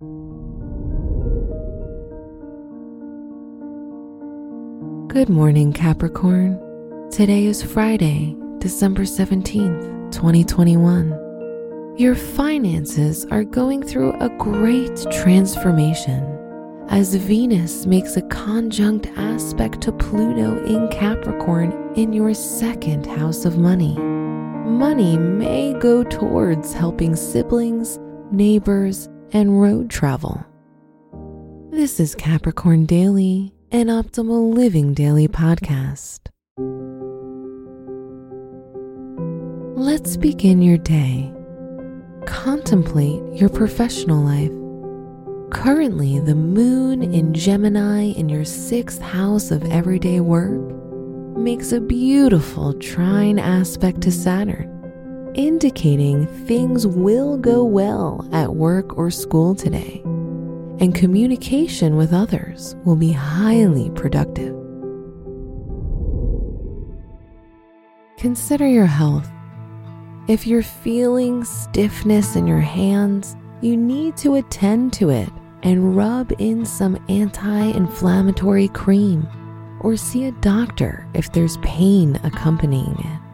[0.00, 0.06] Good
[5.28, 7.10] morning, Capricorn.
[7.10, 11.96] Today is Friday, December 17th, 2021.
[11.98, 16.22] Your finances are going through a great transformation
[16.90, 23.58] as Venus makes a conjunct aspect to Pluto in Capricorn in your second house of
[23.58, 23.96] money.
[23.96, 27.98] Money may go towards helping siblings,
[28.30, 30.44] neighbors, and road travel.
[31.70, 36.20] This is Capricorn Daily, an optimal living daily podcast.
[39.76, 41.32] Let's begin your day.
[42.26, 44.52] Contemplate your professional life.
[45.50, 50.60] Currently, the moon in Gemini in your sixth house of everyday work
[51.38, 54.77] makes a beautiful trine aspect to Saturn,
[55.34, 60.00] indicating things will go well at work or school today,
[60.80, 64.54] and communication with others will be highly productive.
[68.18, 69.30] Consider your health.
[70.26, 75.28] If you're feeling stiffness in your hands, you need to attend to it
[75.62, 79.26] and rub in some anti inflammatory cream
[79.80, 83.27] or see a doctor if there's pain accompanying it.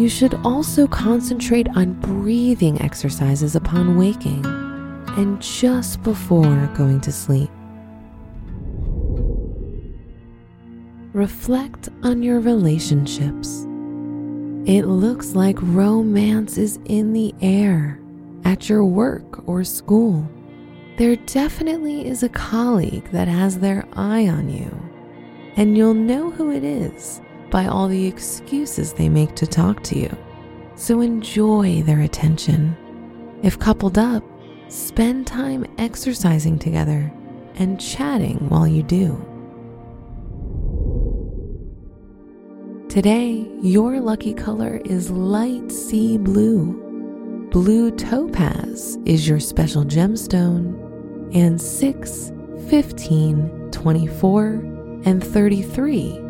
[0.00, 7.50] You should also concentrate on breathing exercises upon waking and just before going to sleep.
[11.12, 13.66] Reflect on your relationships.
[14.64, 18.00] It looks like romance is in the air
[18.46, 20.26] at your work or school.
[20.96, 24.74] There definitely is a colleague that has their eye on you,
[25.56, 29.98] and you'll know who it is by all the excuses they make to talk to
[29.98, 30.16] you.
[30.76, 32.76] So enjoy their attention.
[33.42, 34.22] If coupled up,
[34.68, 37.12] spend time exercising together
[37.56, 39.26] and chatting while you do.
[42.88, 47.48] Today, your lucky color is light sea blue.
[47.50, 50.76] Blue topaz is your special gemstone,
[51.34, 52.32] and 6,
[52.68, 54.44] 15, 24,
[55.04, 56.29] and 33